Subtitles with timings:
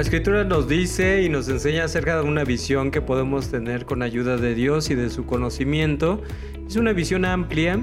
[0.00, 4.00] La escritura nos dice y nos enseña acerca de una visión que podemos tener con
[4.00, 6.22] ayuda de Dios y de su conocimiento.
[6.66, 7.78] Es una visión amplia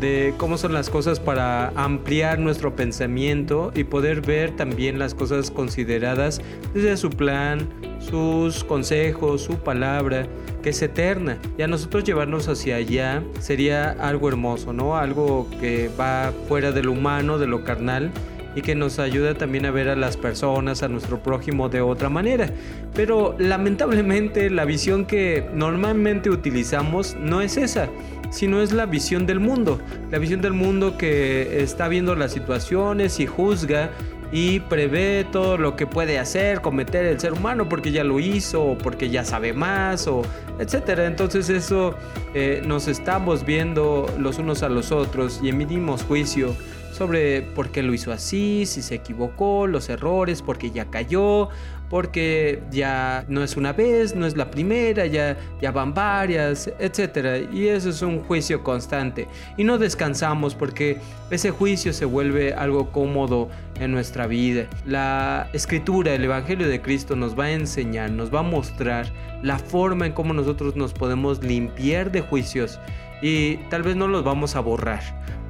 [0.00, 5.52] de cómo son las cosas para ampliar nuestro pensamiento y poder ver también las cosas
[5.52, 6.40] consideradas
[6.74, 7.68] desde su plan,
[8.00, 10.26] sus consejos, su palabra,
[10.64, 11.38] que es eterna.
[11.56, 14.96] Y a nosotros llevarnos hacia allá sería algo hermoso, ¿no?
[14.96, 18.10] Algo que va fuera de lo humano, de lo carnal
[18.54, 22.08] y que nos ayuda también a ver a las personas, a nuestro prójimo de otra
[22.08, 22.50] manera.
[22.94, 27.88] Pero lamentablemente la visión que normalmente utilizamos no es esa
[28.30, 29.80] sino es la visión del mundo.
[30.10, 33.90] La visión del mundo que está viendo las situaciones y juzga
[34.32, 38.62] y prevé todo lo que puede hacer, cometer el ser humano porque ya lo hizo
[38.62, 40.22] o porque ya sabe más o
[40.58, 41.06] etcétera.
[41.06, 41.94] Entonces eso
[42.34, 46.54] eh, nos estamos viendo los unos a los otros y emitimos juicio
[47.00, 51.48] sobre por qué lo hizo así, si se equivocó, los errores, porque ya cayó,
[51.88, 57.50] porque ya no es una vez, no es la primera, ya, ya van varias, etc.
[57.50, 59.28] Y eso es un juicio constante.
[59.56, 60.98] Y no descansamos porque
[61.30, 63.48] ese juicio se vuelve algo cómodo
[63.80, 64.66] en nuestra vida.
[64.84, 69.10] La escritura, el Evangelio de Cristo nos va a enseñar, nos va a mostrar
[69.42, 72.78] la forma en cómo nosotros nos podemos limpiar de juicios
[73.22, 75.00] y tal vez no los vamos a borrar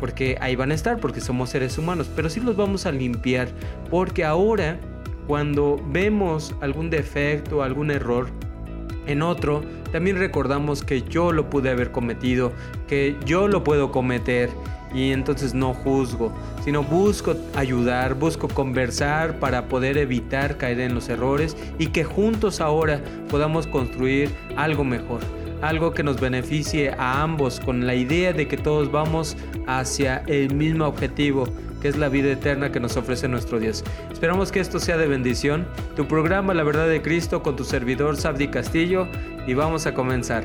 [0.01, 3.49] porque ahí van a estar, porque somos seres humanos, pero sí los vamos a limpiar,
[3.91, 4.81] porque ahora
[5.27, 8.29] cuando vemos algún defecto, algún error
[9.07, 9.63] en otro,
[9.93, 12.53] también recordamos que yo lo pude haber cometido,
[12.89, 14.51] que yo lo puedo cometer
[14.93, 16.33] y entonces no juzgo,
[16.65, 22.61] sino busco ayudar, busco conversar para poder evitar caer en los errores y que juntos
[22.61, 25.21] ahora podamos construir algo mejor
[25.63, 30.55] algo que nos beneficie a ambos con la idea de que todos vamos hacia el
[30.55, 31.47] mismo objetivo,
[31.81, 33.85] que es la vida eterna que nos ofrece nuestro Dios.
[34.13, 35.67] Esperamos que esto sea de bendición.
[35.97, 39.09] Tu programa La Verdad de Cristo con tu servidor Sabdi Castillo
[39.47, 40.45] y vamos a comenzar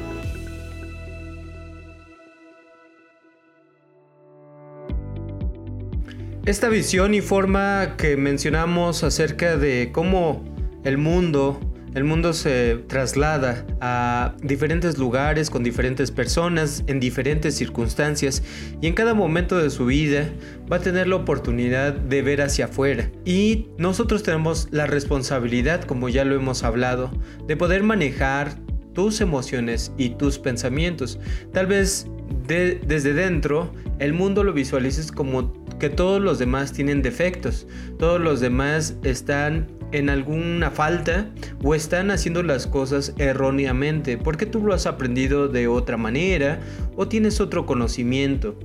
[6.45, 10.43] Esta visión y forma que mencionamos acerca de cómo
[10.83, 11.59] el mundo,
[11.93, 18.41] el mundo se traslada a diferentes lugares con diferentes personas en diferentes circunstancias
[18.81, 20.31] y en cada momento de su vida
[20.69, 23.11] va a tener la oportunidad de ver hacia afuera.
[23.23, 27.11] Y nosotros tenemos la responsabilidad, como ya lo hemos hablado,
[27.45, 28.57] de poder manejar
[28.93, 31.19] tus emociones y tus pensamientos.
[31.53, 32.07] Tal vez
[32.47, 37.65] desde dentro el mundo lo visualices como que todos los demás tienen defectos,
[37.97, 41.31] todos los demás están en alguna falta
[41.63, 46.59] o están haciendo las cosas erróneamente, porque tú lo has aprendido de otra manera
[46.95, 48.59] o tienes otro conocimiento.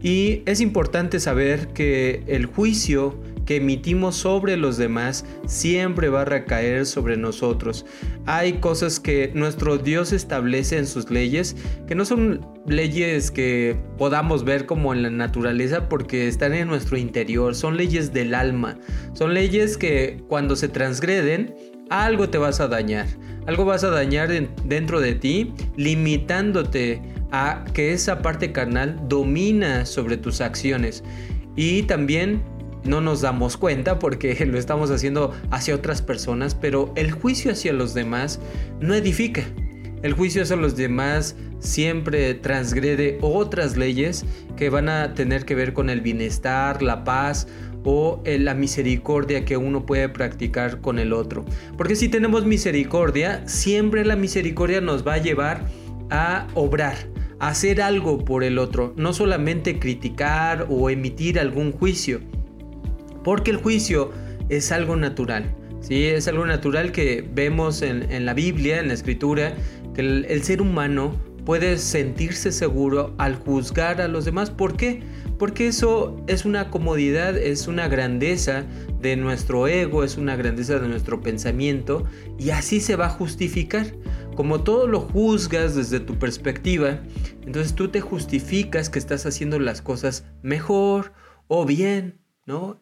[0.00, 3.18] Y es importante saber que el juicio
[3.56, 7.86] emitimos sobre los demás siempre va a recaer sobre nosotros.
[8.26, 11.56] Hay cosas que nuestro Dios establece en sus leyes
[11.86, 16.96] que no son leyes que podamos ver como en la naturaleza porque están en nuestro
[16.96, 18.78] interior, son leyes del alma,
[19.12, 21.54] son leyes que cuando se transgreden
[21.90, 23.06] algo te vas a dañar,
[23.46, 24.30] algo vas a dañar
[24.64, 27.02] dentro de ti limitándote
[27.32, 31.02] a que esa parte carnal domina sobre tus acciones.
[31.56, 32.42] Y también
[32.84, 37.72] no nos damos cuenta porque lo estamos haciendo hacia otras personas, pero el juicio hacia
[37.72, 38.40] los demás
[38.80, 39.44] no edifica.
[40.02, 44.24] El juicio hacia los demás siempre transgrede otras leyes
[44.56, 47.46] que van a tener que ver con el bienestar, la paz
[47.84, 51.44] o la misericordia que uno puede practicar con el otro.
[51.76, 55.66] Porque si tenemos misericordia, siempre la misericordia nos va a llevar
[56.10, 56.96] a obrar,
[57.38, 62.20] a hacer algo por el otro, no solamente criticar o emitir algún juicio.
[63.22, 64.10] Porque el juicio
[64.48, 65.54] es algo natural.
[65.80, 66.06] ¿sí?
[66.06, 69.54] Es algo natural que vemos en, la Biblia, en la Escritura,
[69.94, 71.14] que el, ser humano
[71.44, 74.50] puede sentirse seguro al juzgar a los demás.
[74.50, 75.02] ¿Por qué?
[75.38, 78.64] Porque eso es una comodidad, es una grandeza
[79.00, 82.04] de nuestro ego, es una grandeza de nuestro pensamiento
[82.38, 83.86] y así se va a justificar.
[84.36, 87.00] Como todo lo juzgas desde tu perspectiva,
[87.44, 91.12] entonces tú te justificas que estás haciendo las cosas mejor
[91.48, 92.80] o bien, ¿no?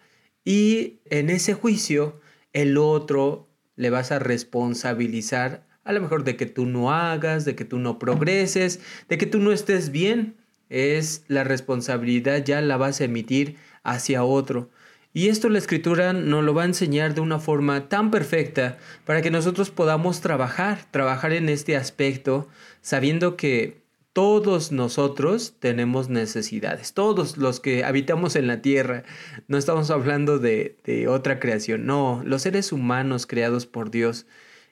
[0.49, 2.23] Y en ese juicio,
[2.55, 7.55] el otro le vas a responsabilizar a lo mejor de que tú no hagas, de
[7.55, 8.81] que tú no progreses,
[9.11, 10.37] de que tú no estés bien.
[10.71, 14.71] Es la responsabilidad ya la vas a emitir hacia otro.
[15.13, 19.21] Y esto la escritura nos lo va a enseñar de una forma tan perfecta para
[19.21, 22.49] que nosotros podamos trabajar, trabajar en este aspecto,
[22.81, 23.83] sabiendo que
[24.19, 29.05] todos nosotros tenemos necesidades, todos los que habitamos en la tierra,
[29.47, 34.27] no estamos hablando de, otra creación, no, los seres humanos creados por Dios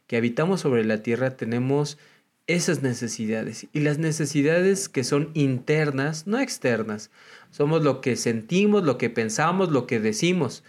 [0.08, 1.96] que habitamos sobre la tierra tenemos
[2.48, 7.12] esas necesidades y las necesidades que son internas, no externas.
[7.52, 10.64] Somos lo que sentimos, lo que pensamos, lo que decimos.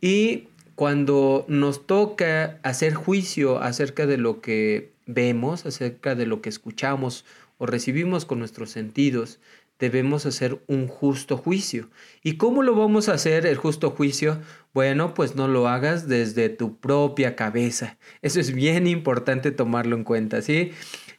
[0.00, 6.48] Y cuando nos toca hacer juicio acerca de lo que vemos, acerca de lo que
[6.48, 7.24] escuchamos
[7.58, 9.40] o recibimos con nuestros sentidos,
[9.78, 11.90] debemos hacer un justo juicio.
[12.22, 14.40] ¿Y cómo lo vamos a hacer el justo juicio?
[14.72, 17.98] Bueno, pues no lo hagas desde tu propia cabeza.
[18.22, 20.72] Eso es bien importante tomarlo en cuenta, ¿sí?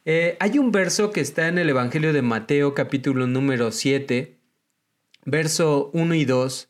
[0.05, 4.37] Eh, hay un verso que está en el Evangelio de Mateo capítulo número 7,
[5.25, 6.69] verso 1 y 2,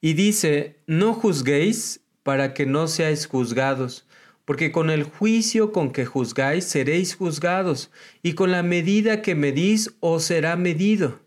[0.00, 4.06] y dice, no juzguéis para que no seáis juzgados,
[4.48, 7.90] porque con el juicio con que juzgáis seréis juzgados,
[8.22, 11.20] y con la medida que medís os será medido.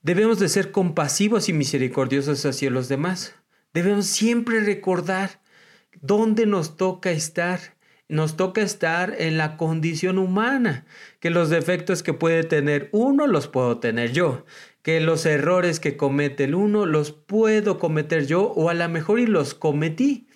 [0.00, 3.34] Debemos de ser compasivos y misericordiosos hacia los demás.
[3.74, 5.40] Debemos siempre recordar
[6.00, 7.58] dónde nos toca estar
[8.06, 10.84] nos toca estar en la condición humana,
[11.20, 14.44] que los defectos que puede tener uno los puedo tener yo,
[14.82, 19.18] que los errores que comete el uno los puedo cometer yo o a lo mejor
[19.20, 20.28] y los cometí.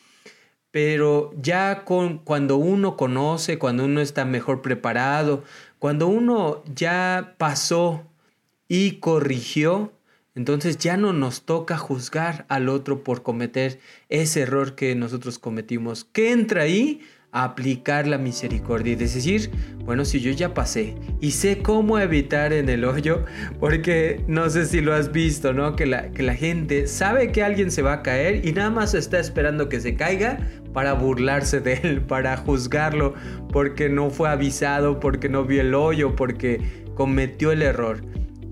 [0.74, 5.44] Pero ya con cuando uno conoce, cuando uno está mejor preparado,
[5.78, 8.10] cuando uno ya pasó
[8.66, 9.92] y corrigió,
[10.34, 13.78] entonces ya no nos toca juzgar al otro por cometer
[14.08, 16.06] ese error que nosotros cometimos.
[16.06, 17.02] ¿Qué entra ahí?
[17.34, 19.50] Aplicar la misericordia y decir,
[19.84, 23.24] bueno, si yo ya pasé y sé cómo evitar en el hoyo,
[23.58, 25.74] porque no sé si lo has visto, ¿no?
[25.74, 28.94] Que la, que la gente sabe que alguien se va a caer y nada más
[28.94, 30.38] está esperando que se caiga
[30.72, 33.14] para burlarse de él, para juzgarlo,
[33.52, 36.60] porque no fue avisado, porque no vio el hoyo, porque
[36.94, 38.00] cometió el error.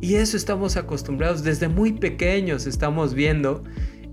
[0.00, 3.62] Y eso estamos acostumbrados desde muy pequeños, estamos viendo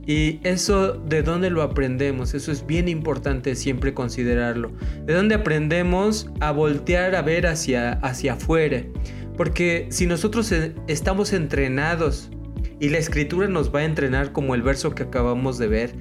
[0.06, 2.34] y eso, ¿de dónde lo aprendemos?
[2.34, 4.72] Eso es bien importante siempre considerarlo.
[5.06, 8.84] ¿De dónde aprendemos a voltear a ver hacia, hacia afuera?
[9.38, 12.30] Porque si nosotros e, estamos entrenados
[12.80, 15.94] y la escritura nos va a entrenar como el verso que acabamos de ver,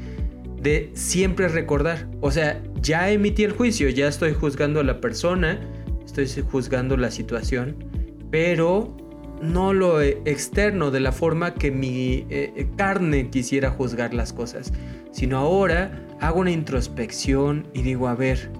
[0.60, 5.60] de siempre recordar, o sea, ya emití el juicio, ya estoy juzgando a la persona,
[6.04, 7.76] estoy juzgando la situación,
[8.30, 8.96] pero
[9.40, 14.72] no lo externo de la forma que mi eh, eh, carne quisiera juzgar las cosas,
[15.12, 18.50] sino ahora hago una introspección y digo, a ver,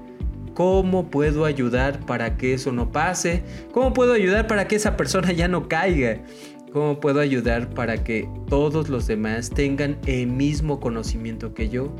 [0.54, 3.42] ¿cómo puedo ayudar para que eso no pase?
[3.72, 6.22] ¿Cómo puedo ayudar para que esa persona ya no caiga?
[6.72, 11.94] ¿Cómo puedo ayudar para que todos los demás tengan el mismo conocimiento que yo?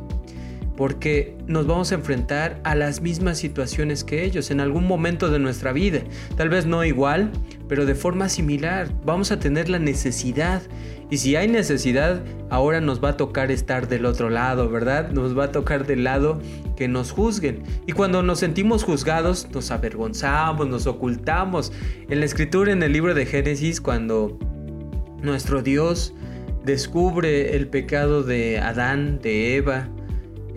[0.78, 5.40] Porque nos vamos a enfrentar a las mismas situaciones que ellos en algún momento de
[5.40, 6.02] nuestra vida.
[6.36, 7.32] Tal vez no igual,
[7.68, 8.88] pero de forma similar.
[9.04, 10.62] Vamos a tener la necesidad.
[11.10, 15.10] Y si hay necesidad, ahora nos va a tocar estar del otro lado, ¿verdad?
[15.10, 16.40] Nos va a tocar del lado
[16.76, 17.64] que nos juzguen.
[17.88, 21.72] Y cuando nos sentimos juzgados, nos avergonzamos, nos ocultamos.
[22.08, 24.38] En la escritura, en el libro de Génesis, cuando
[25.22, 26.14] nuestro Dios
[26.64, 29.88] descubre el pecado de Adán, de Eva,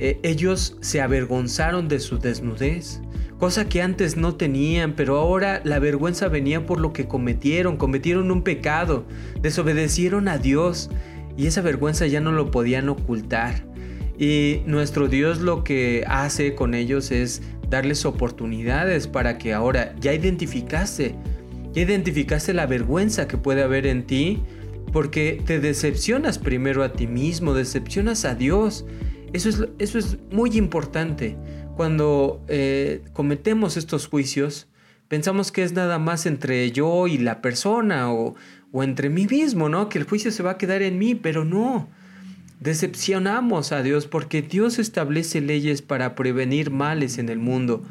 [0.04, 3.02] eh, ellos se avergonzaron de su desnudez,
[3.38, 8.32] cosa que antes no tenían, pero ahora la vergüenza venía por lo que cometieron, cometieron
[8.32, 9.06] un pecado,
[9.44, 10.90] desobedecieron a Dios
[11.38, 13.64] y esa vergüenza ya no lo podían ocultar.
[14.18, 20.16] Y nuestro Dios lo que hace con ellos es darles oportunidades para que ahora ya
[20.16, 21.14] identificaste,
[21.74, 24.40] ya identificaste la vergüenza que puede haber en ti,
[24.92, 28.84] porque te decepcionas primero a ti mismo, decepcionas a Dios
[29.34, 31.38] eso es, eso es muy importante.
[31.76, 34.68] Cuando eh, cometemos estos juicios,
[35.08, 38.36] pensamos que es nada más entre yo y la persona o,
[38.72, 39.90] o entre mí mismo, ¿no?
[39.90, 41.90] Que el juicio se va a quedar en mí, pero no.
[42.60, 47.84] decepcionamos a Dios porque Dios establece leyes para prevenir males en el mundo.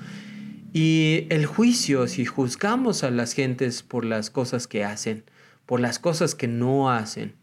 [0.72, 5.24] Y el juicio, si juzgamos a las gentes por las cosas que hacen,
[5.66, 7.34] por las cosas que no hacen,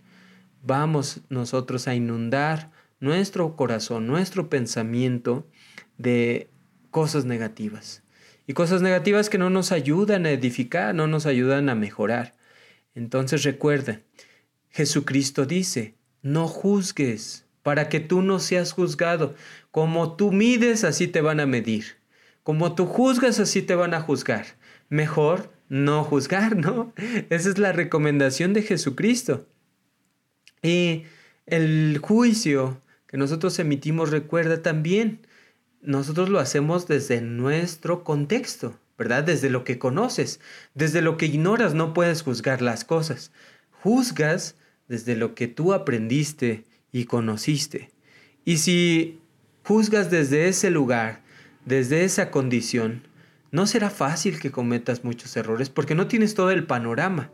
[0.64, 5.48] vamos nosotros a inundar nuestro corazón, nuestro pensamiento
[5.98, 6.50] de
[6.92, 8.04] cosas negativas.
[8.48, 12.34] Y cosas negativas que no nos ayudan a edificar, no nos ayudan a mejorar.
[12.96, 14.02] Entonces recuerda,
[14.70, 19.36] Jesucristo dice, no juzgues para que tú no seas juzgado.
[19.72, 21.98] Como tú mides, así te van a medir.
[22.44, 24.46] Como tú juzgas, así te van a juzgar.
[24.88, 26.94] Mejor no juzgar, ¿no?
[27.30, 29.46] Esa es la recomendación de Jesucristo.
[30.64, 31.04] Y
[31.46, 35.22] el juicio que nosotros emitimos, recuerda también,
[35.82, 39.24] nosotros lo hacemos desde nuestro contexto, ¿verdad?
[39.24, 40.40] Desde lo que conoces,
[40.74, 43.32] desde lo que ignoras no puedes juzgar las cosas.
[43.72, 44.56] Juzgas
[44.88, 47.92] desde lo que tú aprendiste y conociste.
[48.44, 49.20] Y si
[49.64, 51.22] juzgas desde ese lugar,
[51.66, 53.04] desde esa condición,
[53.52, 57.32] no será fácil que cometas muchos errores porque no tienes todo el panorama.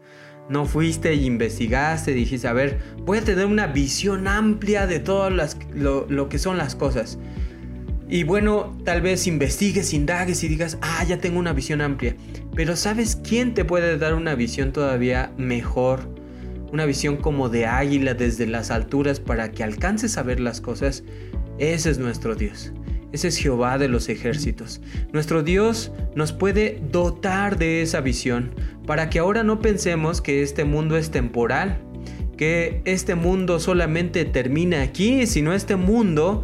[0.49, 5.29] No fuiste e investigaste, dijiste, a ver, voy a tener una visión amplia de todo
[5.29, 7.17] lo, lo que son las cosas.
[8.09, 12.15] Y bueno, tal vez investigues, indagues y digas, ah, ya tengo una visión amplia.
[12.55, 16.13] Pero ¿sabes quién te puede dar una visión todavía mejor?
[16.71, 21.03] Una visión como de águila desde las alturas para que alcances a ver las cosas.
[21.57, 22.71] Ese es nuestro Dios.
[23.13, 24.81] Ese es Jehová de los ejércitos.
[25.13, 28.55] Nuestro Dios nos puede dotar de esa visión
[28.87, 31.77] para que ahora no pensemos que este mundo es temporal,
[32.37, 36.43] que este mundo solamente termina aquí, sino este mundo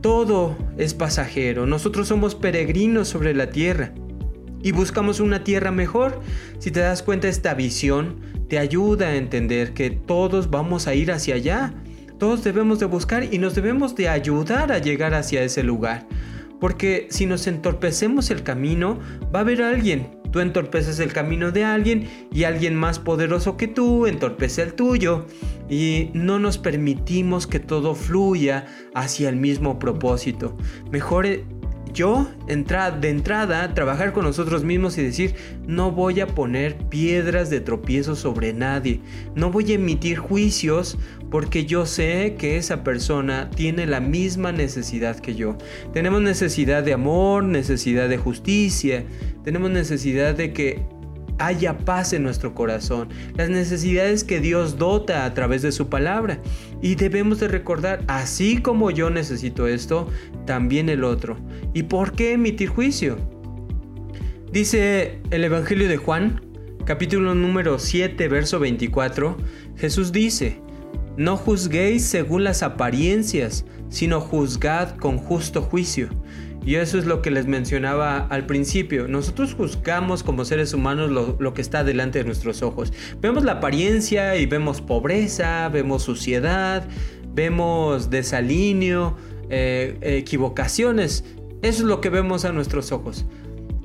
[0.00, 1.66] todo es pasajero.
[1.66, 3.92] Nosotros somos peregrinos sobre la tierra
[4.62, 6.22] y buscamos una tierra mejor.
[6.60, 8.16] Si te das cuenta, esta visión
[8.48, 11.74] te ayuda a entender que todos vamos a ir hacia allá
[12.18, 16.06] todos debemos de buscar y nos debemos de ayudar a llegar hacia ese lugar.
[16.60, 18.98] Porque si nos entorpecemos el camino,
[19.34, 20.20] va a haber alguien.
[20.30, 25.26] Tú entorpeces el camino de alguien y alguien más poderoso que tú entorpece el tuyo.
[25.68, 30.56] Y no nos permitimos que todo fluya hacia el mismo propósito.
[30.90, 31.26] Mejor
[31.94, 35.34] yo entrar de entrada trabajar con nosotros mismos y decir
[35.66, 39.00] no voy a poner piedras de tropiezo sobre nadie.
[39.34, 40.98] No voy a emitir juicios
[41.30, 45.56] porque yo sé que esa persona tiene la misma necesidad que yo.
[45.92, 49.04] Tenemos necesidad de amor necesidad de justicia.
[49.42, 50.82] Tenemos necesidad de que
[51.38, 56.40] haya paz en nuestro corazón, las necesidades que Dios dota a través de su palabra.
[56.82, 60.08] Y debemos de recordar, así como yo necesito esto,
[60.46, 61.36] también el otro.
[61.72, 63.16] ¿Y por qué emitir juicio?
[64.52, 66.40] Dice el Evangelio de Juan,
[66.84, 69.36] capítulo número 7, verso 24,
[69.76, 70.60] Jesús dice,
[71.16, 76.08] no juzguéis según las apariencias, sino juzgad con justo juicio
[76.64, 79.06] y eso es lo que les mencionaba al principio.
[79.06, 82.92] Nosotros juzgamos como seres humanos lo, que está delante de nuestros ojos.
[83.20, 86.88] Vemos la apariencia y vemos pobreza, vemos suciedad,
[87.34, 89.16] vemos desalineo,
[89.50, 91.24] eh, equivocaciones.
[91.60, 93.26] Eso es lo que vemos a nuestros ojos.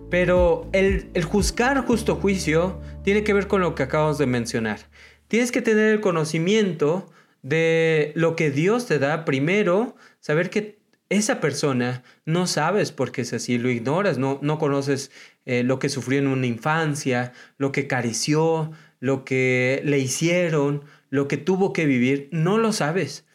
[0.09, 4.79] Pero el, el juzgar justo juicio tiene que ver con lo que acabamos de mencionar.
[5.27, 7.05] Tienes que tener el conocimiento
[7.41, 10.78] de lo que Dios te da primero, saber que
[11.09, 15.11] esa persona no sabes por qué es así, lo ignoras, no, no conoces
[15.45, 21.27] eh, lo que sufrió en una infancia, lo que careció, lo que le hicieron, lo
[21.27, 23.25] que tuvo que vivir, no lo sabes.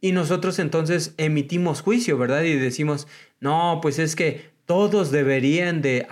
[0.00, 2.42] Y nosotros entonces emitimos juicio, ¿verdad?
[2.42, 3.08] Y decimos,
[3.40, 6.06] no, pues es que todos deberían de,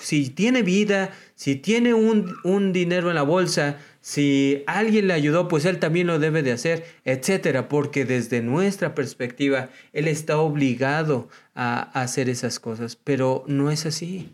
[0.00, 5.48] si tiene vida, si tiene un, un dinero en la bolsa, si alguien le ayudó,
[5.48, 11.28] pues él también lo debe de hacer, etcétera, porque desde nuestra perspectiva él está obligado
[11.54, 14.30] a, hacer esas cosas, pero no es así.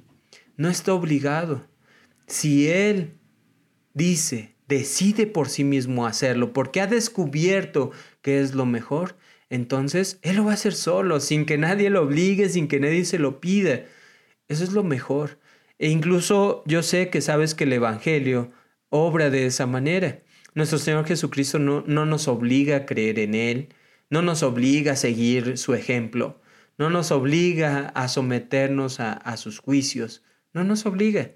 [0.57, 1.66] No está obligado.
[2.28, 3.14] Si él
[3.95, 7.90] dice, decide por sí mismo hacerlo, porque ha descubierto
[8.23, 9.16] que es lo mejor,
[9.50, 13.04] entonces él lo va a hacer solo, sin que nadie lo obligue, sin que nadie
[13.04, 13.87] se lo pida.
[14.47, 15.40] Eso es lo mejor.
[15.81, 18.52] E incluso yo sé que sabes que el Evangelio
[18.91, 20.23] obra de esa manera.
[20.55, 23.69] Nuestro Señor Jesucristo no, no nos obliga a creer en Él,
[24.11, 26.41] no nos obliga a seguir su ejemplo,
[26.79, 30.23] no nos obliga a someternos a, a sus juicios,
[30.53, 31.33] no nos obliga,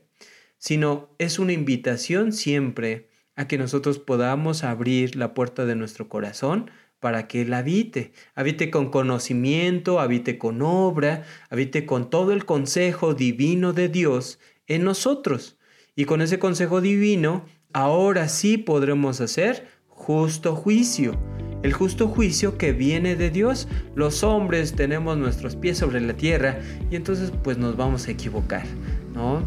[0.59, 6.71] sino es una invitación siempre a que nosotros podamos abrir la puerta de nuestro corazón
[7.01, 13.15] para que Él habite, habite con conocimiento, habite con obra, habite con todo el consejo
[13.15, 15.58] divino de Dios en nosotros.
[15.99, 21.19] Y con ese consejo divino, ahora sí podremos hacer justo juicio.
[21.65, 23.67] el justo juicio que viene de Dios.
[23.97, 28.65] Los hombres tenemos nuestros pies sobre la tierra y entonces pues nos vamos a equivocar,
[29.13, 29.43] ¿no?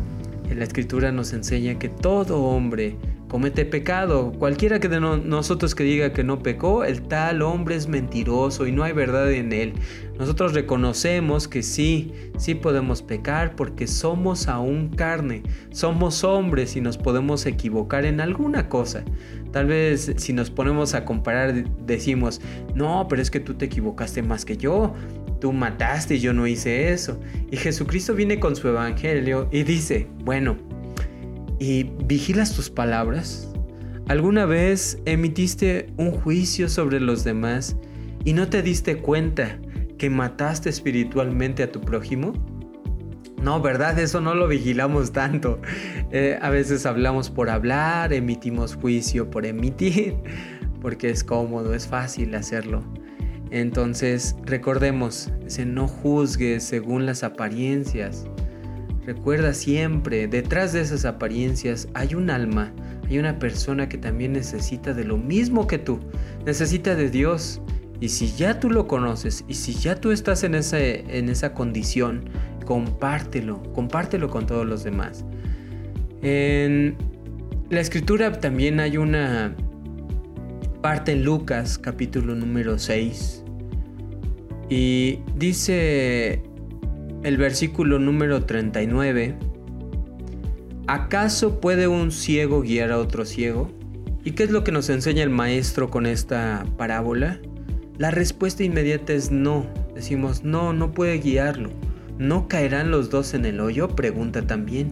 [0.54, 2.98] La escritura nos enseña que todo hombre
[3.32, 4.34] comete pecado.
[4.38, 8.74] Cualquiera que de nosotros que diga que no pecó, el tal hombre es mentiroso y
[8.74, 9.72] no hay verdad en él.
[10.20, 16.98] Nosotros reconocemos que sí, sí podemos pecar porque somos aún carne, somos hombres y nos
[16.98, 19.06] podemos equivocar en alguna cosa.
[19.54, 21.54] Tal vez si nos ponemos a comparar
[21.86, 22.42] decimos,
[22.76, 24.94] no, pero es que tú te equivocaste más que yo,
[25.40, 27.18] tú mataste y yo no hice eso.
[27.50, 30.58] Y Jesucristo viene con su evangelio y dice, bueno,
[31.62, 33.48] ¿Y vigilas tus palabras?
[34.08, 37.78] ¿Alguna vez emitiste un juicio sobre los demás
[38.26, 39.60] y no te diste cuenta
[40.00, 42.34] que mataste espiritualmente a tu prójimo?
[43.44, 44.00] No, ¿verdad?
[44.00, 45.62] Eso no lo vigilamos tanto.
[46.12, 50.16] Eh, a veces hablamos por hablar, emitimos juicio por emitir,
[50.82, 52.84] porque es cómodo, es fácil hacerlo.
[53.52, 58.26] Entonces, recordemos, ese no juzgues según las apariencias,
[59.06, 62.72] Recuerda siempre, detrás de esas apariencias hay un alma,
[63.10, 66.00] hay una persona que también necesita de lo mismo que tú,
[66.46, 67.62] necesita de Dios.
[68.00, 72.24] Y si ya tú lo conoces y si ya tú estás en, en esa condición,
[72.66, 75.26] compártelo, compártelo con todos los demás.
[76.22, 76.96] En
[77.70, 79.56] la escritura también hay una
[80.82, 83.44] parte en Lucas capítulo número 6
[84.70, 86.42] y dice
[87.24, 89.36] el versículo número 39.
[90.88, 93.72] ¿Acaso puede un ciego guiar a otro ciego?
[94.24, 97.40] ¿Y qué es lo que nos enseña el maestro con esta parábola?
[97.98, 99.66] La respuesta inmediata es no.
[99.94, 101.70] Decimos, no, no puede guiarlo.
[102.18, 103.88] ¿No caerán los dos en el hoyo?
[103.90, 104.92] Pregunta también.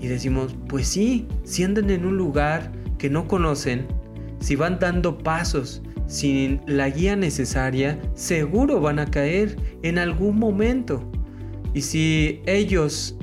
[0.00, 3.86] Y decimos, pues sí, si andan en un lugar que no conocen,
[4.40, 11.10] si van dando pasos sin la guía necesaria, seguro van a caer en algún momento.
[11.74, 13.16] Y si ellos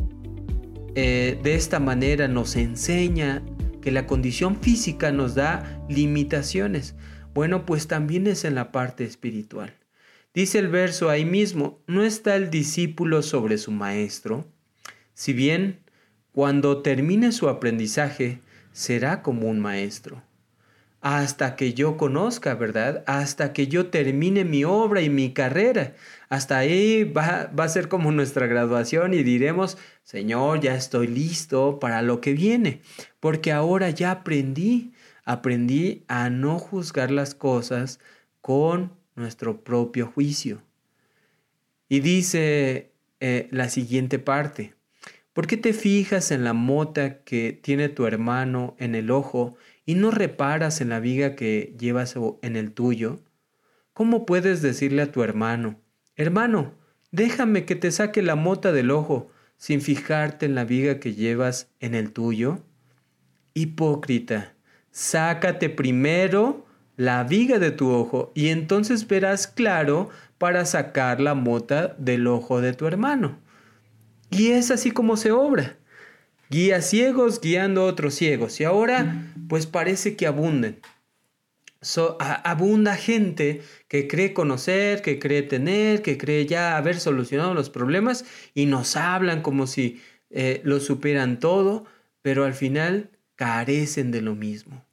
[0.96, 3.44] eh, de esta manera nos enseña
[3.82, 6.96] que la condición física nos da limitaciones,
[7.34, 9.76] bueno, pues también es en la parte espiritual.
[10.34, 14.48] Dice el verso ahí mismo, no está el discípulo sobre su maestro,
[15.14, 15.80] si bien
[16.32, 20.24] cuando termine su aprendizaje será como un maestro
[21.02, 23.04] hasta que yo conozca, ¿verdad?
[23.08, 25.96] Hasta que yo termine mi obra y mi carrera.
[26.28, 32.02] Hasta ahí va, a ser como nuestra graduación y diremos, Señor, ya estoy listo para
[32.02, 32.82] lo que viene,
[33.20, 38.00] porque ahora ya aprendí, aprendí a no juzgar las cosas
[38.42, 40.62] con nuestro propio juicio.
[41.88, 44.76] Y dice eh, la siguiente parte,
[45.34, 49.56] ¿por qué te fijas en la mota que tiene tu hermano en el ojo
[49.90, 53.24] y no reparas en la viga que llevas en el tuyo?
[53.94, 55.82] ¿Cómo puedes decirle a tu hermano,
[56.16, 56.76] hermano,
[57.10, 61.72] déjame que te saque la mota del ojo sin fijarte en la viga que llevas
[61.80, 62.60] en el tuyo?
[63.56, 64.54] Hipócrita,
[64.92, 71.96] sácate primero la viga de tu ojo y entonces verás claro para sacar la mota
[71.98, 73.40] del ojo de tu hermano.
[74.30, 75.80] Y es así como se obra
[76.50, 78.60] guía ciegos guiando a otros ciegos.
[78.60, 80.80] Y ahora, pues parece que abunden.
[82.20, 88.26] abunda gente que cree conocer, que cree tener, que cree ya haber solucionado los problemas
[88.54, 91.86] y nos hablan como si eh, lo supieran todo,
[92.22, 94.86] pero al final carecen de lo mismo.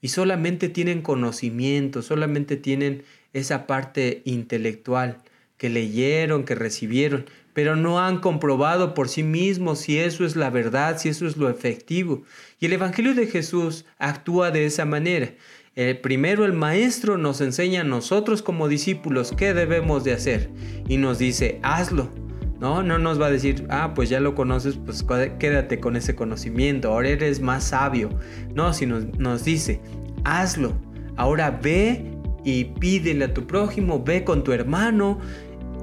[0.00, 5.18] Y solamente tienen conocimiento, solamente tienen esa parte intelectual
[5.56, 7.26] que leyeron, que recibieron,
[7.58, 11.36] pero no han comprobado por sí mismos si eso es la verdad, si eso es
[11.36, 12.22] lo efectivo.
[12.60, 15.32] Y el Evangelio de Jesús actúa de esa manera.
[15.74, 20.50] Eh, primero el Maestro nos enseña a nosotros como discípulos qué debemos de hacer
[20.86, 22.12] y nos dice, hazlo.
[22.60, 25.04] No, no nos va a decir, ah, pues ya lo conoces, pues
[25.40, 28.08] quédate con ese conocimiento, ahora eres más sabio.
[28.54, 29.80] No, sino nos dice,
[30.22, 30.76] hazlo.
[31.16, 32.04] Ahora ve
[32.44, 35.18] y pídele a tu prójimo, ve con tu hermano,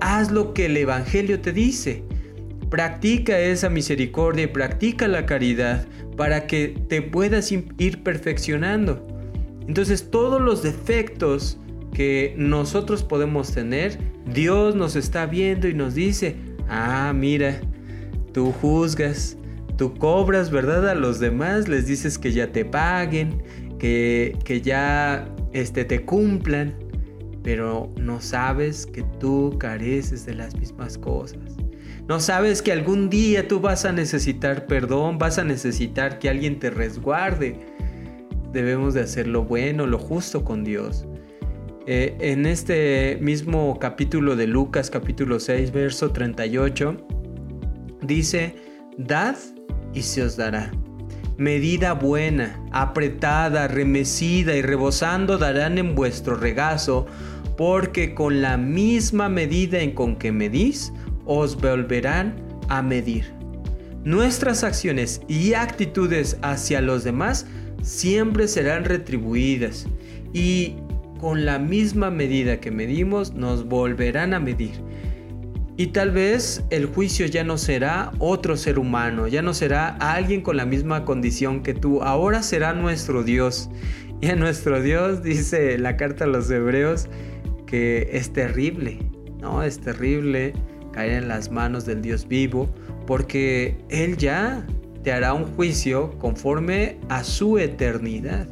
[0.02, 2.04] haz lo que el Evangelio te dice.
[2.70, 9.06] Practica esa misericordia y practica la caridad para que te puedas ir perfeccionando.
[9.68, 11.58] Entonces todos los defectos
[11.94, 13.98] que nosotros podemos tener,
[14.34, 16.36] Dios nos está viendo y nos dice,
[16.68, 17.62] ah, mira,
[18.34, 19.38] tú juzgas,
[19.78, 20.90] tú cobras, ¿verdad?
[20.90, 23.42] A los demás les dices que ya te paguen,
[23.80, 26.76] que, que ya este, te cumplan
[27.46, 31.56] pero no sabes que tú careces de las mismas cosas.
[32.08, 36.58] No sabes que algún día tú vas a necesitar perdón, vas a necesitar que alguien
[36.58, 37.60] te resguarde.
[38.52, 41.06] Debemos de hacer lo bueno, lo justo con Dios.
[41.86, 46.98] Eh, en este mismo capítulo de Lucas, capítulo 6, verso 38,
[48.02, 48.56] dice,
[48.98, 49.36] dad
[49.94, 50.72] y se os dará.
[51.38, 57.06] Medida buena, apretada, remecida y rebosando darán en vuestro regazo,
[57.58, 60.92] porque con la misma medida en con que medís,
[61.26, 62.36] os volverán
[62.70, 63.26] a medir.
[64.04, 67.48] Nuestras acciones y actitudes hacia los demás
[67.82, 69.88] siempre serán retribuidas
[70.34, 70.76] y
[71.20, 74.74] con la misma medida que medimos nos volverán a medir.
[75.78, 80.42] Y tal vez el juicio ya no será otro ser humano, ya no será alguien
[80.42, 83.70] con la misma condición que tú, ahora será nuestro Dios.
[84.22, 87.10] Y a nuestro Dios dice la carta a los hebreos
[88.12, 89.00] es terrible,
[89.40, 89.64] ¿no?
[89.64, 90.54] Es terrible
[90.92, 92.70] caer en las manos del Dios vivo,
[93.06, 94.66] porque Él ya
[95.04, 98.48] te hará un juicio conforme a su eternidad.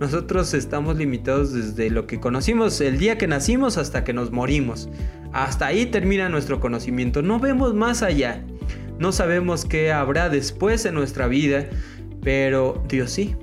[0.00, 4.88] Nosotros estamos limitados desde lo que conocimos el día que nacimos hasta que nos morimos.
[5.32, 7.22] Hasta ahí termina nuestro conocimiento.
[7.22, 8.44] No vemos más allá.
[8.98, 11.66] No sabemos qué habrá después en nuestra vida,
[12.22, 13.34] pero Dios sí.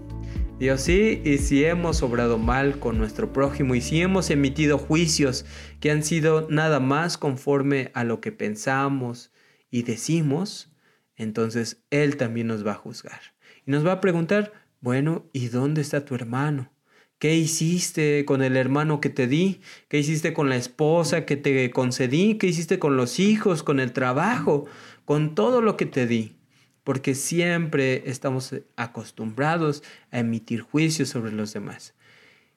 [0.62, 5.44] Dios sí, y si hemos obrado mal con nuestro prójimo y si hemos emitido juicios
[5.80, 9.32] que han sido nada más conforme a lo que pensamos
[9.72, 10.72] y decimos,
[11.16, 13.20] entonces Él también nos va a juzgar.
[13.66, 16.72] Y nos va a preguntar, bueno, ¿y dónde está tu hermano?
[17.18, 19.62] ¿Qué hiciste con el hermano que te di?
[19.88, 22.36] ¿Qué hiciste con la esposa que te concedí?
[22.38, 24.68] ¿Qué hiciste con los hijos, con el trabajo,
[25.06, 26.36] con todo lo que te di?
[26.84, 31.94] Porque siempre estamos acostumbrados a emitir juicios sobre los demás.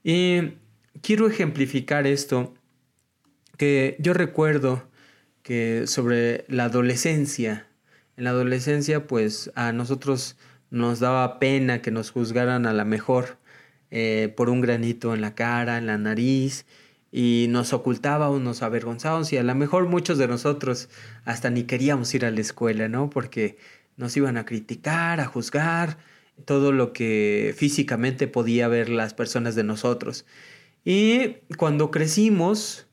[0.02, 0.54] Y
[1.02, 2.54] quiero ejemplificar esto,
[3.56, 4.88] que yo recuerdo
[5.42, 7.66] que sobre la adolescencia,
[8.16, 10.36] en la adolescencia pues a nosotros
[10.70, 13.38] nos daba pena que nos juzgaran a la mejor
[13.90, 16.66] eh, por un granito en la cara, en la nariz,
[17.12, 20.88] y nos ocultábamos, nos avergonzábamos, y a lo mejor muchos de nosotros
[21.24, 23.08] hasta ni queríamos ir a la escuela, ¿no?
[23.08, 23.56] Porque
[23.96, 25.98] nos iban a criticar, a juzgar,
[26.44, 30.26] todo lo que físicamente podía ver las personas de nosotros.
[30.84, 32.86] Y cuando crecimos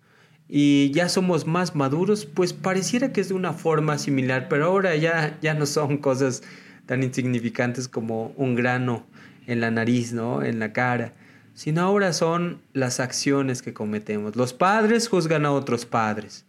[0.48, 4.96] y ya somos más maduros, pues pareciera que es de una forma similar, pero ahora
[4.96, 6.44] ya, ya no son cosas
[6.86, 9.06] tan insignificantes como un grano
[9.48, 10.44] en la nariz, ¿no?
[10.44, 11.14] En la cara,
[11.54, 14.36] sino ahora son las acciones que cometemos.
[14.36, 16.46] Los padres juzgan a otros padres.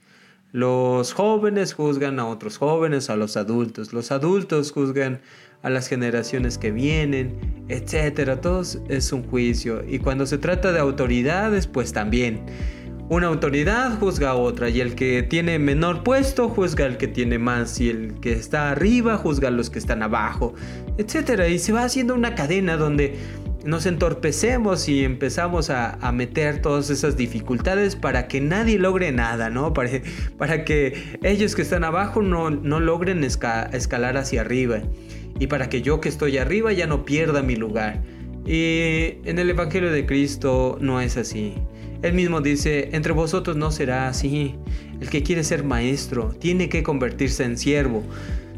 [0.52, 3.94] Los jóvenes juzgan a otros jóvenes, a los adultos.
[3.94, 5.22] Los adultos juzgan
[5.62, 8.42] a las generaciones que vienen, etcétera.
[8.42, 9.82] Todo es un juicio.
[9.88, 12.44] Y cuando se trata de autoridades, pues también.
[13.08, 17.38] Una autoridad juzga a otra y el que tiene menor puesto juzga al que tiene
[17.38, 20.54] más y el que está arriba juzga a los que están abajo,
[20.98, 21.48] etc.
[21.50, 23.16] Y se va haciendo una cadena donde
[23.64, 29.72] nos entorpecemos y empezamos a, meter todas esas dificultades para que nadie logre nada, ¿no?
[29.72, 34.82] Para, que ellos que están abajo no, no logren escalar hacia arriba
[35.38, 38.02] y para que yo que estoy arriba ya no pierda mi lugar.
[38.44, 41.54] Y en el Evangelio de Cristo no es así.
[42.02, 44.56] Él mismo dice, entre vosotros no será así.
[45.00, 48.02] El que quiere ser maestro tiene que convertirse en siervo,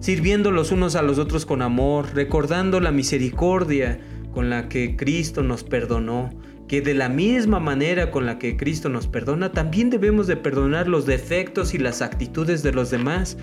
[0.00, 4.00] sirviendo los unos a los otros con amor, recordando la misericordia
[4.34, 6.30] con la que Cristo nos perdonó,
[6.68, 10.88] que de la misma manera con la que Cristo nos perdona, también debemos de perdonar
[10.88, 13.38] los defectos y las actitudes de los demás.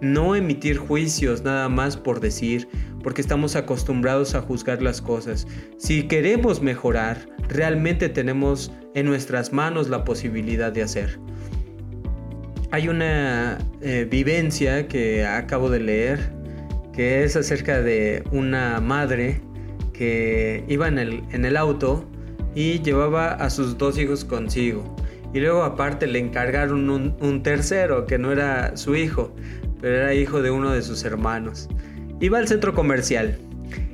[0.00, 2.68] No emitir juicios nada más por decir,
[3.02, 5.46] porque estamos acostumbrados a juzgar las cosas.
[5.78, 11.18] Si queremos mejorar, realmente tenemos en nuestras manos la posibilidad de hacer.
[12.70, 16.40] Hay una eh, vivencia que acabo de leer
[16.92, 19.40] que es acerca de una madre
[20.00, 22.06] que iba en el, auto
[22.54, 24.96] y llevaba a sus dos hijos consigo.
[25.34, 29.34] Y luego aparte le encargaron un tercero que no era su hijo,
[29.78, 31.68] pero era hijo de uno de sus hermanos.
[32.18, 33.36] Iba al centro comercial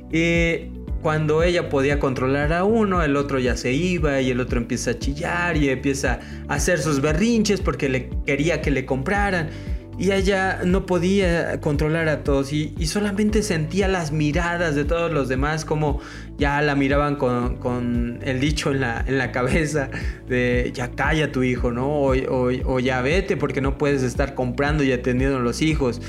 [0.09, 4.59] y cuando ella podía controlar a uno, el otro ya se iba y el otro
[4.59, 9.49] empieza a chillar y empieza a hacer sus berrinches porque le quería que le compraran.
[9.99, 15.27] Y ella no podía controlar a todos y, solamente sentía las miradas de todos los
[15.27, 15.99] demás como
[16.37, 19.89] ya la miraban con, el dicho en la, en la, cabeza
[20.29, 21.87] de ya calla tu hijo, ¿no?
[21.89, 25.99] O, ya vete porque no puedes estar comprando y atendiendo a los hijos.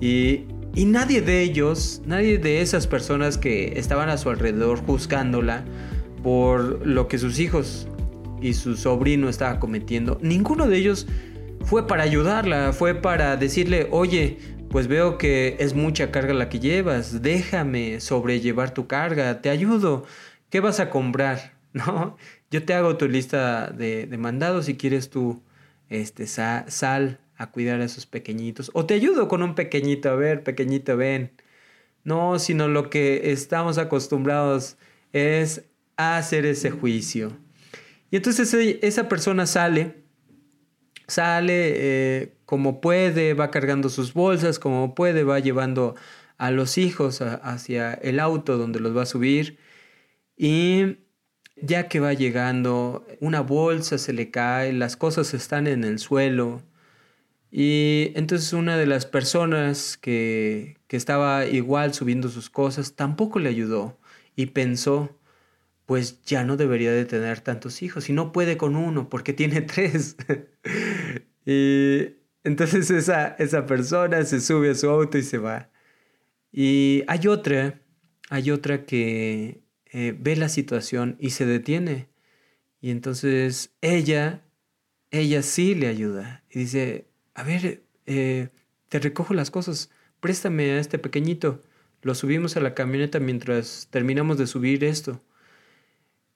[0.00, 5.64] Y, y nadie de ellos, nadie de esas personas que estaban a su alrededor juzgándola
[6.22, 7.86] por lo que sus hijos
[8.42, 11.06] y su sobrino estaba cometiendo, ninguno de ellos
[11.66, 14.38] fue para ayudarla, fue para decirle, oye,
[14.70, 20.06] pues veo que es mucha carga la que llevas, déjame sobrellevar tu carga, te ayudo,
[20.48, 21.54] ¿qué vas a comprar?
[21.72, 22.16] ¿no?
[22.52, 25.42] Yo te hago tu lista de, de mandados si quieres tú,
[25.90, 28.70] este, sal a cuidar a esos pequeñitos.
[28.72, 31.32] O te ayudo con un pequeñito, a ver, pequeñito, ven.
[32.04, 34.76] No, sino lo que estamos acostumbrados
[35.12, 35.64] es
[35.96, 37.36] a hacer ese juicio.
[38.12, 40.05] Y entonces esa persona sale,
[41.08, 45.94] sale eh, como puede, va cargando sus bolsas, como puede, va llevando
[46.38, 49.58] a los hijos hacia el auto donde los va a subir.
[50.36, 50.98] Y
[51.56, 56.62] ya que va llegando, una bolsa se le cae, las cosas están en el suelo.
[57.50, 63.48] Y entonces una de las personas que, que estaba igual subiendo sus cosas tampoco le
[63.48, 63.98] ayudó
[64.34, 65.16] y pensó,
[65.86, 69.60] pues ya no debería de tener tantos hijos y no puede con uno porque tiene
[69.62, 70.16] tres.
[71.46, 75.70] y entonces esa, esa persona se sube a su auto y se va.
[76.52, 77.80] Y hay otra,
[78.30, 82.08] hay otra que eh, ve la situación y se detiene.
[82.80, 84.42] Y entonces ella,
[85.10, 88.48] ella sí le ayuda y dice, a ver, eh,
[88.88, 91.62] te recojo las cosas, préstame a este pequeñito.
[92.02, 95.22] Lo subimos a la camioneta mientras terminamos de subir esto.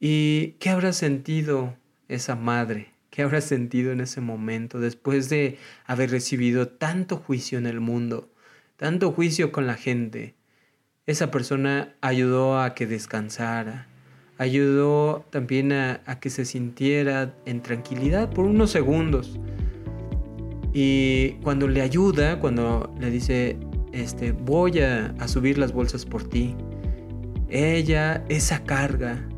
[0.02, 1.76] ¿Y qué habrá sentido
[2.08, 2.88] esa madre?
[3.10, 8.30] ¿Qué habrá sentido en ese momento después de haber recibido tanto juicio en el mundo,
[8.76, 10.36] tanto juicio con la gente?
[11.04, 13.88] Esa persona ayudó a que descansara,
[14.38, 19.38] ayudó también a, que se sintiera en tranquilidad por unos segundos.
[20.72, 23.58] Y cuando le ayuda, cuando le dice,
[23.92, 26.56] este, voy a subir las bolsas por ti,
[27.50, 29.28] ella, esa carga,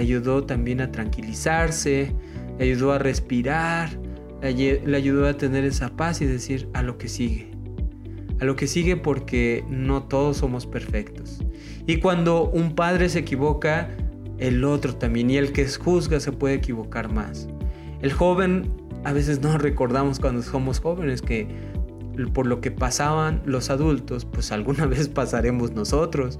[0.00, 2.14] ayudó también a tranquilizarse,
[2.58, 3.90] le ayudó a respirar,
[4.42, 7.50] le ayudó a tener esa paz y decir a lo que sigue.
[8.40, 11.42] A lo que sigue porque no todos somos perfectos.
[11.86, 13.90] Y cuando un padre se equivoca,
[14.38, 15.30] el otro también.
[15.30, 17.48] Y el que juzga se puede equivocar más.
[18.02, 18.70] El joven,
[19.04, 21.48] a veces no recordamos cuando somos jóvenes que
[22.32, 26.38] por lo que pasaban los adultos, pues alguna vez pasaremos nosotros.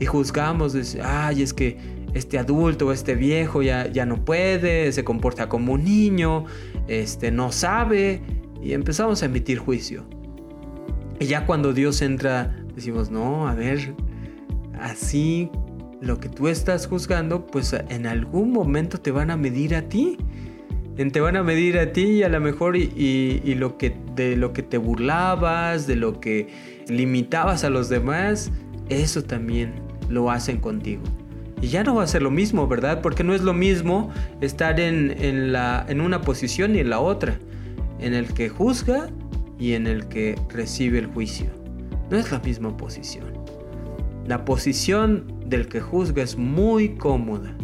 [0.00, 1.76] Y juzgamos, ay, es que
[2.14, 6.44] este adulto o este viejo ya, ya no puede, se comporta como un niño,
[6.86, 8.22] este, no sabe,
[8.62, 10.04] y empezamos a emitir juicio.
[11.20, 13.94] Y ya cuando Dios entra, decimos, no, a ver,
[14.80, 15.50] así
[16.00, 20.16] lo que tú estás juzgando, pues en algún momento te van a medir a ti.
[20.96, 22.90] Te van a medir a ti y a lo mejor y,
[23.44, 26.48] y, lo que, de lo que te burlabas, de lo que
[26.88, 28.50] limitabas a los demás,
[28.88, 29.74] eso también
[30.08, 31.02] lo hacen contigo.
[31.60, 33.00] Y ya no va a ser lo mismo, ¿verdad?
[33.02, 37.38] Porque no es lo mismo estar en, la, en una posición y en la otra.
[37.98, 39.08] En el que juzga
[39.58, 41.46] y en el que recibe el juicio.
[42.10, 43.26] No es la misma posición.
[44.26, 47.54] La posición del que juzga es muy cómoda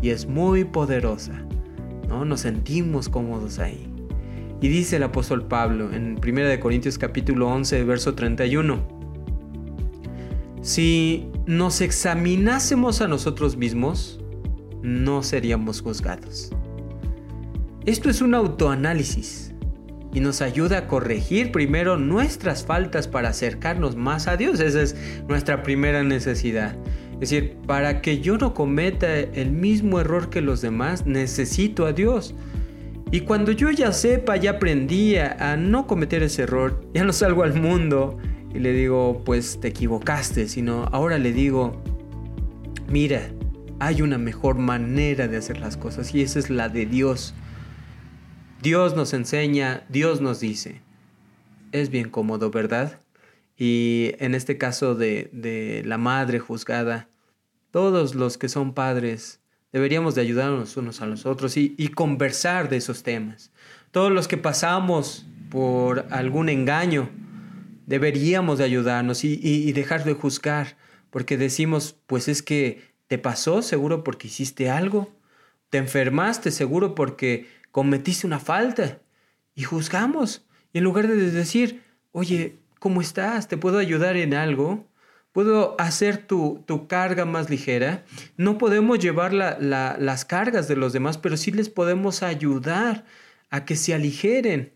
[0.00, 1.42] y es muy poderosa.
[2.08, 2.24] ¿no?
[2.24, 3.88] Nos sentimos cómodos ahí.
[4.60, 9.01] Y dice el apóstol Pablo en 1 Corintios capítulo 11, verso 31.
[10.62, 14.20] Si nos examinásemos a nosotros mismos,
[14.80, 16.52] no seríamos juzgados.
[17.84, 19.52] Esto es un autoanálisis
[20.14, 24.60] y nos ayuda a corregir primero nuestras faltas para acercarnos más a Dios.
[24.60, 24.94] Esa es
[25.26, 26.76] nuestra primera necesidad.
[27.14, 31.92] Es decir, para que yo no cometa el mismo error que los demás, necesito a
[31.92, 32.36] Dios.
[33.10, 37.42] Y cuando yo ya sepa, ya aprendí a no cometer ese error, ya no salgo
[37.42, 38.16] al mundo
[38.54, 41.82] y le digo, pues te equivocaste, sino ahora le digo,
[42.88, 43.30] mira,
[43.80, 47.34] hay una mejor manera de hacer las cosas y esa es la de Dios.
[48.62, 50.82] Dios nos enseña, Dios nos dice.
[51.72, 53.00] Es bien cómodo, ¿verdad?
[53.56, 57.08] Y en este caso de, la madre juzgada,
[57.70, 59.40] todos los que son padres
[59.72, 63.50] deberíamos de ayudarnos unos a los otros y, y conversar de esos temas.
[63.90, 67.08] Todos los que pasamos por algún engaño,
[67.86, 70.76] deberíamos de ayudarnos y, dejar de juzgar,
[71.10, 75.12] porque decimos, pues es que te pasó seguro porque hiciste algo,
[75.70, 79.00] te enfermaste seguro porque cometiste una falta,
[79.54, 83.48] y juzgamos, y en lugar de decir, oye, ¿cómo estás?
[83.48, 84.86] ¿Te puedo ayudar en algo?
[85.32, 88.04] ¿Puedo hacer tu, carga más ligera?
[88.36, 93.04] No podemos llevar las cargas de los demás, pero sí les podemos ayudar
[93.50, 94.72] a que se aligeren.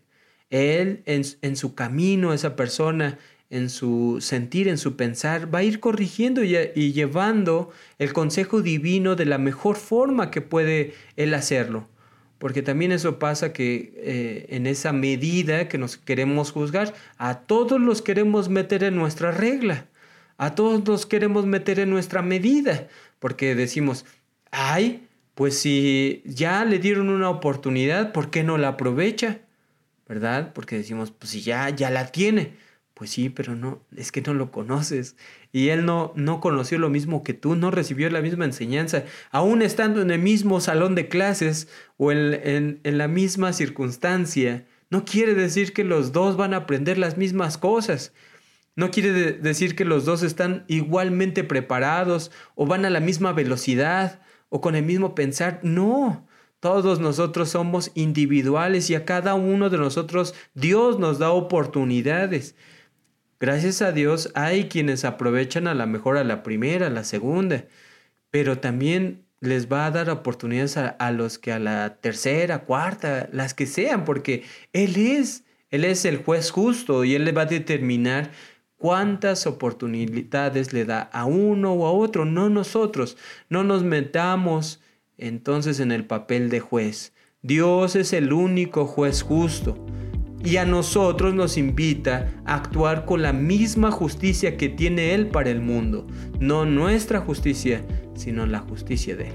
[0.49, 3.17] Él en, su camino, esa persona,
[3.49, 9.15] en su sentir, en su pensar, va a ir corrigiendo y, llevando el consejo divino
[9.15, 11.87] de la mejor forma que puede él hacerlo.
[12.37, 17.81] Porque también eso pasa que eh, en esa medida que nos queremos juzgar, a todos
[17.81, 19.87] los queremos meter en nuestra regla,
[20.37, 22.87] a todos los queremos meter en nuestra medida,
[23.19, 24.05] porque decimos,
[24.51, 29.41] ay, pues si ya le dieron una oportunidad, ¿por qué no la aprovecha?
[30.07, 30.53] ¿Verdad?
[30.53, 32.53] Porque decimos, pues si ya, ya la tiene.
[32.93, 35.15] Pues sí, pero no, es que no lo conoces.
[35.51, 39.03] Y él no, no conoció lo mismo que tú, no recibió la misma enseñanza.
[39.29, 41.67] Aún estando en el mismo salón de clases
[41.97, 46.97] o en, en la misma circunstancia, no quiere decir que los dos van a aprender
[46.97, 48.13] las mismas cosas.
[48.75, 54.21] No quiere decir que los dos están igualmente preparados o van a la misma velocidad
[54.49, 55.59] o con el mismo pensar.
[55.63, 56.27] No,
[56.67, 62.55] todos nosotros somos individuales y a cada uno de nosotros Dios nos da oportunidades.
[63.39, 67.63] Gracias a Dios hay quienes aprovechan a la mejor a la primera, a la segunda,
[68.31, 73.53] pero también les va a dar oportunidades a, los que a la tercera, cuarta, las
[73.53, 77.45] que sean, porque Él es, Él es el juez justo y Él le va a
[77.45, 78.31] determinar
[78.75, 83.15] cuántas oportunidades le da a uno o a otro, no nosotros.
[83.47, 84.81] No nos metamos
[85.17, 87.13] entonces en el papel de juez.
[87.41, 89.85] Dios es el único juez justo
[90.43, 95.49] y a nosotros nos invita a actuar con la misma justicia que tiene Él para
[95.49, 96.07] el mundo.
[96.39, 97.83] No nuestra justicia,
[98.15, 99.33] sino la justicia de Él.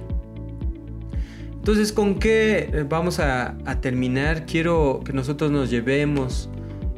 [1.53, 4.47] Entonces, ¿con qué vamos a, a terminar?
[4.47, 6.51] Quiero que nosotros nos llevemos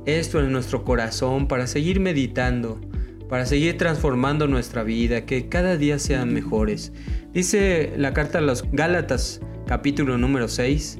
[0.06, 2.80] esto en nuestro corazón para seguir meditando,
[3.28, 6.92] para seguir transformando nuestra vida, que cada día sean mejores.
[7.32, 10.98] Dice la carta a los Gálatas, capítulo número 6,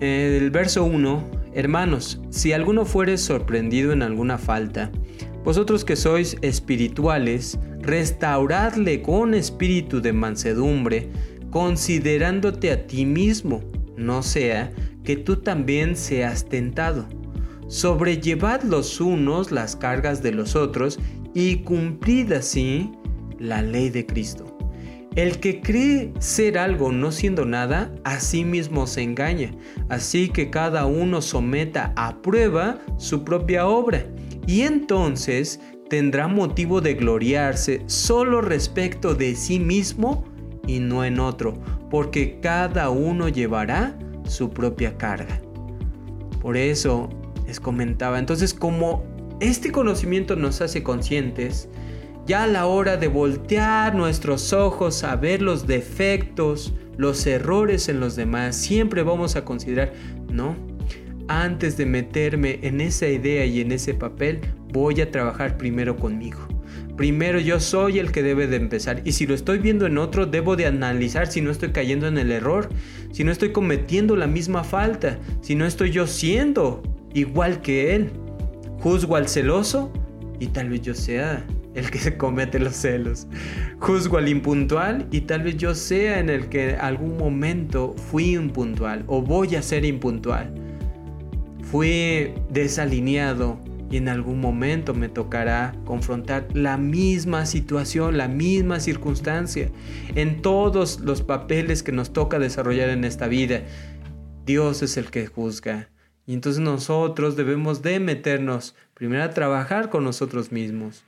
[0.00, 4.90] el verso 1, hermanos, si alguno fuere sorprendido en alguna falta,
[5.42, 11.08] vosotros que sois espirituales, restauradle con espíritu de mansedumbre,
[11.50, 13.62] considerándote a ti mismo,
[13.96, 14.72] no sea
[15.04, 17.06] que tú también seas tentado
[17.68, 20.98] sobrellevad los unos las cargas de los otros
[21.34, 22.90] y cumplid así
[23.38, 24.56] la ley de Cristo.
[25.16, 29.50] El que cree ser algo no siendo nada, a sí mismo se engaña.
[29.88, 34.04] Así que cada uno someta a prueba su propia obra.
[34.46, 40.24] Y entonces tendrá motivo de gloriarse solo respecto de sí mismo
[40.66, 41.54] y no en otro,
[41.90, 45.40] porque cada uno llevará su propia carga.
[46.42, 47.08] Por eso
[47.46, 48.18] les comentaba.
[48.18, 49.04] Entonces, como
[49.40, 51.68] este conocimiento nos hace conscientes,
[52.26, 58.00] ya a la hora de voltear nuestros ojos a ver los defectos, los errores en
[58.00, 59.92] los demás, siempre vamos a considerar,
[60.30, 60.56] no,
[61.28, 64.40] antes de meterme en esa idea y en ese papel,
[64.72, 66.40] voy a trabajar primero conmigo.
[66.96, 70.24] Primero yo soy el que debe de empezar y si lo estoy viendo en otro,
[70.24, 72.70] debo de analizar si no estoy cayendo en el error,
[73.12, 76.82] si no estoy cometiendo la misma falta, si no estoy yo siendo
[77.14, 78.10] igual que él.
[78.80, 79.90] Juzgo al celoso
[80.38, 83.26] y tal vez yo sea el que se comete los celos.
[83.78, 89.04] Juzgo al impuntual y tal vez yo sea en el que algún momento fui impuntual
[89.06, 90.52] o voy a ser impuntual.
[91.62, 93.58] Fui desalineado
[93.90, 99.70] y en algún momento me tocará confrontar la misma situación, la misma circunstancia.
[100.14, 103.62] En todos los papeles que nos toca desarrollar en esta vida,
[104.44, 105.88] Dios es el que juzga.
[106.26, 111.04] Y entonces nosotros debemos de meternos primero a trabajar con nosotros mismos.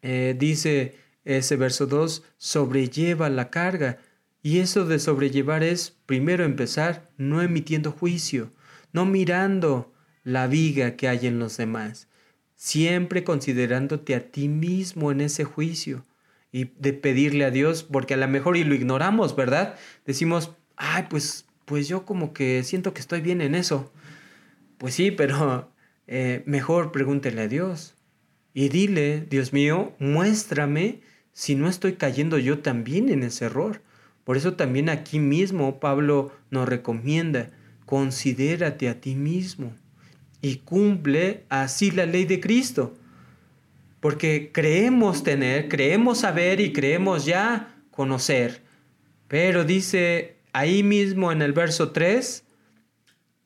[0.00, 3.98] Eh, dice ese verso 2, sobrelleva la carga.
[4.42, 8.50] Y eso de sobrellevar es primero empezar no emitiendo juicio,
[8.92, 9.92] no mirando
[10.24, 12.08] la viga que hay en los demás,
[12.56, 16.04] siempre considerándote a ti mismo en ese juicio
[16.50, 19.76] y de pedirle a Dios, porque a lo mejor y lo ignoramos, ¿verdad?
[20.04, 23.92] Decimos, ay, pues pues yo como que siento que estoy bien en eso.
[24.78, 25.70] Pues sí, pero
[26.06, 27.94] eh, mejor pregúntele a Dios
[28.54, 31.00] y dile, Dios mío, muéstrame
[31.32, 33.80] si no estoy cayendo yo también en ese error.
[34.24, 37.50] Por eso también aquí mismo Pablo nos recomienda,
[37.86, 39.72] considérate a ti mismo
[40.40, 42.94] y cumple así la ley de Cristo.
[44.00, 48.62] Porque creemos tener, creemos saber y creemos ya conocer.
[49.28, 52.44] Pero dice ahí mismo en el verso 3,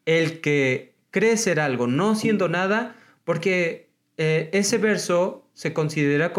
[0.06, 6.32] el que cree ser algo no siendo nada, porque eh, ese verso se considera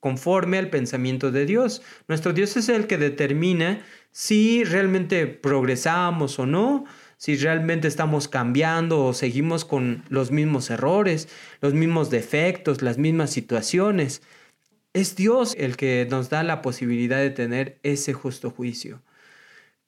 [0.00, 1.82] conforme al pensamiento de Dios.
[2.08, 6.84] Nuestro Dios es el que determina si realmente progresamos o no,
[7.16, 11.28] si realmente estamos cambiando o seguimos con los mismos errores,
[11.60, 14.22] los mismos defectos, las mismas situaciones.
[14.92, 19.02] Es Dios el que nos da la posibilidad de tener ese justo juicio.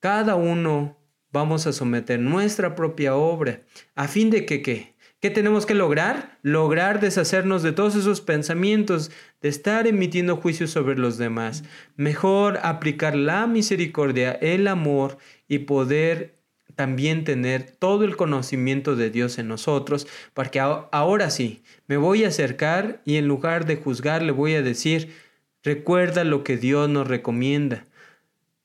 [0.05, 0.99] Cada uno
[1.33, 3.63] vamos a someter nuestra propia obra
[3.95, 4.97] a fin de que, ¿qué?
[5.19, 6.39] ¿Qué tenemos que lograr?
[6.43, 11.65] Lograr deshacernos de todos esos pensamientos, de estar emitiendo juicios sobre los demás.
[11.97, 15.17] Mejor aplicar la misericordia, el amor
[15.49, 16.35] y poder
[16.75, 22.29] también tener todo el conocimiento de Dios en nosotros, porque ahora sí, me voy a
[22.29, 25.15] acercar y en lugar de juzgar le voy a decir,
[25.63, 27.87] recuerda lo que Dios nos recomienda.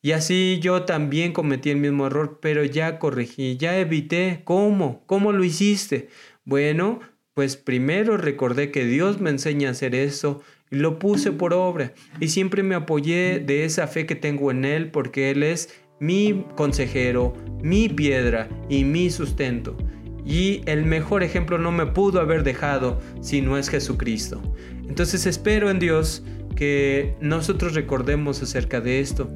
[0.02, 4.41] Y así yo también cometí el mismo error, pero ya corregí, ya evité.
[4.45, 5.04] ¿Cómo?
[5.06, 6.08] ¿Cómo lo hiciste?
[6.45, 7.02] Bueno,
[7.34, 10.41] pues primero recordé que Dios me enseña a hacer eso
[10.72, 11.93] y lo puse por obra.
[12.20, 16.45] Y siempre me apoyé de esa fe que tengo en Él porque Él es mi
[16.56, 19.76] consejero, mi piedra y mi sustento.
[20.26, 24.41] Y el mejor ejemplo no me pudo haber dejado si no es Jesucristo.
[24.88, 26.24] Entonces espero en Dios
[26.56, 29.30] que nosotros recordemos acerca de esto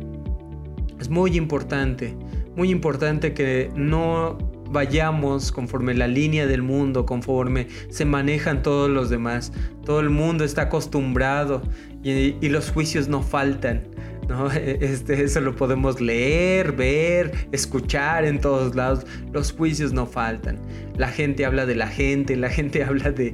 [1.00, 2.16] es muy importante,
[2.56, 4.38] muy importante que no
[4.74, 9.54] vayamos conforme la línea del mundo, conforme se manejan todos los demás.
[9.86, 11.62] Todo el mundo está acostumbrado
[12.04, 13.84] y, los juicios no faltan.
[14.28, 14.50] ¿no?
[14.52, 19.06] Este, eso lo podemos leer, ver, escuchar en todos lados.
[19.32, 20.60] Los juicios no faltan.
[20.98, 23.34] La gente habla de la gente, la gente habla de,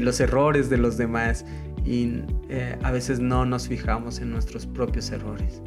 [0.00, 1.46] los errores de los demás
[1.84, 5.62] y eh, a veces no nos fijamos en nuestros propios errores.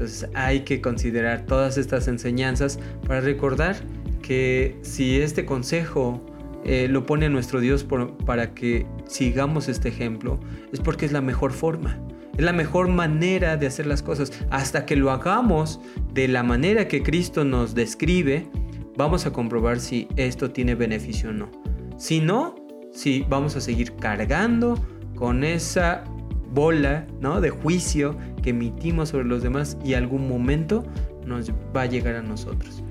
[0.00, 3.76] Entonces hay que considerar todas estas enseñanzas para recordar
[4.22, 6.24] que si este consejo
[6.64, 7.86] eh, lo pone nuestro Dios
[8.24, 10.40] para que sigamos este ejemplo,
[10.72, 11.98] es porque es la mejor forma.
[12.38, 14.32] Es la mejor manera de hacer las cosas.
[14.48, 15.80] Hasta que lo hagamos
[16.14, 18.48] de la manera que Cristo nos describe,
[18.96, 21.50] vamos a comprobar si esto tiene beneficio o no.
[21.98, 22.54] Si no,
[22.90, 24.82] si vamos a seguir cargando
[25.14, 26.04] con esa
[26.52, 27.40] bola ¿no?
[27.40, 30.84] de juicio que emitimos sobre los demás y algún momento
[31.26, 32.82] nos va a llegar a nosotros.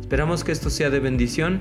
[0.00, 1.60] Esperamos que esto sea de bendición.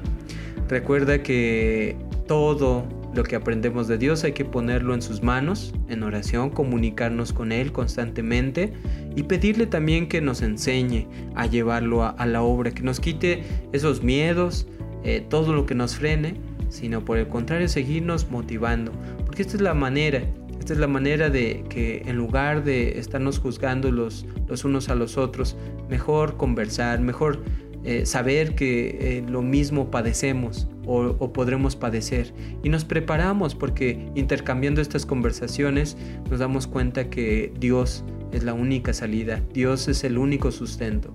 [0.70, 6.04] Recuerda que todo lo que aprendemos de Dios hay que ponerlo en sus manos, en
[6.04, 8.74] oración, comunicarnos con Él constantemente
[9.16, 14.04] y pedirle también que nos enseñe a llevarlo a, la obra, que nos quite esos
[14.04, 14.68] miedos,
[15.04, 16.36] eh, todo lo que nos frene,
[16.70, 18.92] sino por el contrario seguirnos motivando,
[19.26, 20.22] porque esta es la manera
[20.66, 24.96] esta es la manera de que en lugar de estarnos juzgando los, los unos a
[24.96, 25.56] los otros,
[25.92, 27.44] mejor conversar, mejor
[27.84, 32.34] eh, saber que eh, lo mismo padecemos o, o, podremos padecer.
[32.64, 35.98] Y nos preparamos porque intercambiando estas conversaciones
[36.32, 41.14] nos damos cuenta que Dios es la única salida, Dios es el único sustento.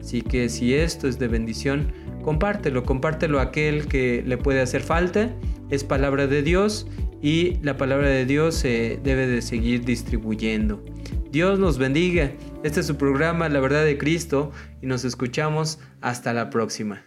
[0.00, 1.92] Así que si esto es de bendición,
[2.22, 5.34] compártelo, compártelo a aquel que le puede hacer falta.
[5.68, 6.86] Es palabra de Dios
[7.26, 10.84] y la palabra de Dios se debe de seguir distribuyendo.
[11.32, 12.30] Dios nos bendiga.
[12.62, 17.02] Este es su programa La verdad de Cristo y nos escuchamos hasta la próxima.